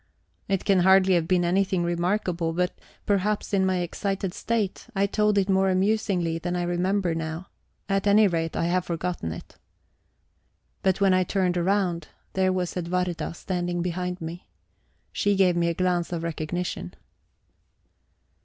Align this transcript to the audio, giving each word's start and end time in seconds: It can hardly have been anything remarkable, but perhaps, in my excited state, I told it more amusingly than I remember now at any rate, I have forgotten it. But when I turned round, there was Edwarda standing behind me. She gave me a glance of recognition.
It 0.47 0.65
can 0.65 0.79
hardly 0.79 1.13
have 1.13 1.27
been 1.27 1.45
anything 1.45 1.83
remarkable, 1.83 2.53
but 2.53 2.73
perhaps, 3.05 3.53
in 3.53 3.67
my 3.67 3.81
excited 3.81 4.33
state, 4.33 4.87
I 4.95 5.05
told 5.05 5.37
it 5.37 5.47
more 5.47 5.69
amusingly 5.69 6.39
than 6.39 6.55
I 6.55 6.63
remember 6.63 7.13
now 7.13 7.49
at 7.87 8.07
any 8.07 8.27
rate, 8.27 8.55
I 8.55 8.63
have 8.65 8.85
forgotten 8.85 9.31
it. 9.31 9.57
But 10.81 11.01
when 11.01 11.13
I 11.13 11.23
turned 11.23 11.55
round, 11.55 12.07
there 12.33 12.51
was 12.51 12.75
Edwarda 12.75 13.35
standing 13.35 13.83
behind 13.83 14.19
me. 14.21 14.47
She 15.11 15.35
gave 15.35 15.55
me 15.55 15.67
a 15.67 15.75
glance 15.75 16.11
of 16.11 16.23
recognition. 16.23 16.95